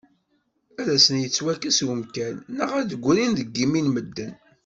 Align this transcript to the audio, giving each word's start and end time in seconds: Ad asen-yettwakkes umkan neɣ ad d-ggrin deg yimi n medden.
Ad 0.79 0.87
asen-yettwakkes 0.95 1.79
umkan 1.91 2.35
neɣ 2.57 2.71
ad 2.79 2.85
d-ggrin 2.91 3.31
deg 3.39 3.49
yimi 3.57 3.81
n 3.81 3.87
medden. 3.93 4.33